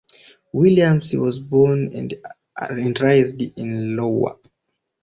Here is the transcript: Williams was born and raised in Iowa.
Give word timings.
Williams 0.51 1.13
was 1.13 1.37
born 1.37 1.91
and 2.55 3.01
raised 3.01 3.39
in 3.39 3.99
Iowa. 3.99 4.37